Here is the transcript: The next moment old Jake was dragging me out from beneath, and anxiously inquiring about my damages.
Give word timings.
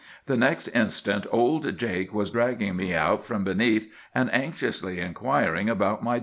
The 0.25 0.35
next 0.35 0.73
moment 0.73 1.27
old 1.31 1.77
Jake 1.77 2.11
was 2.11 2.31
dragging 2.31 2.75
me 2.75 2.91
out 2.95 3.23
from 3.23 3.43
beneath, 3.43 3.87
and 4.15 4.33
anxiously 4.33 4.97
inquiring 4.99 5.69
about 5.69 6.01
my 6.01 6.13
damages. 6.13 6.19